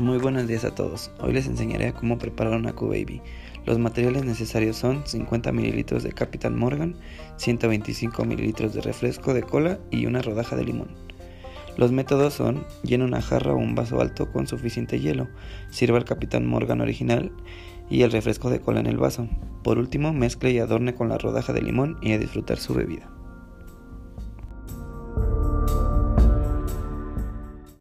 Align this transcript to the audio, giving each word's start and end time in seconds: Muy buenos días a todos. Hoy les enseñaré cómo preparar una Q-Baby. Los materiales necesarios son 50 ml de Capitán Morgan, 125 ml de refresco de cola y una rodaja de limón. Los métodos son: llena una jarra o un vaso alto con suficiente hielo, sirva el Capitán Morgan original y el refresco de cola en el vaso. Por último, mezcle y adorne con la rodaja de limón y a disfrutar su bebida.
Muy 0.00 0.16
buenos 0.16 0.48
días 0.48 0.64
a 0.64 0.74
todos. 0.74 1.10
Hoy 1.20 1.34
les 1.34 1.46
enseñaré 1.46 1.92
cómo 1.92 2.16
preparar 2.16 2.54
una 2.54 2.72
Q-Baby. 2.72 3.20
Los 3.66 3.78
materiales 3.78 4.24
necesarios 4.24 4.78
son 4.78 5.02
50 5.06 5.52
ml 5.52 6.02
de 6.02 6.12
Capitán 6.14 6.58
Morgan, 6.58 6.96
125 7.36 8.24
ml 8.24 8.72
de 8.72 8.80
refresco 8.80 9.34
de 9.34 9.42
cola 9.42 9.78
y 9.90 10.06
una 10.06 10.22
rodaja 10.22 10.56
de 10.56 10.64
limón. 10.64 10.88
Los 11.76 11.92
métodos 11.92 12.32
son: 12.32 12.64
llena 12.82 13.04
una 13.04 13.20
jarra 13.20 13.52
o 13.52 13.58
un 13.58 13.74
vaso 13.74 14.00
alto 14.00 14.32
con 14.32 14.46
suficiente 14.46 15.00
hielo, 15.00 15.28
sirva 15.68 15.98
el 15.98 16.06
Capitán 16.06 16.46
Morgan 16.46 16.80
original 16.80 17.30
y 17.90 18.00
el 18.00 18.10
refresco 18.10 18.48
de 18.48 18.60
cola 18.60 18.80
en 18.80 18.86
el 18.86 18.96
vaso. 18.96 19.28
Por 19.62 19.76
último, 19.76 20.14
mezcle 20.14 20.50
y 20.50 20.60
adorne 20.60 20.94
con 20.94 21.10
la 21.10 21.18
rodaja 21.18 21.52
de 21.52 21.60
limón 21.60 21.98
y 22.00 22.12
a 22.12 22.18
disfrutar 22.18 22.56
su 22.56 22.72
bebida. 22.72 23.09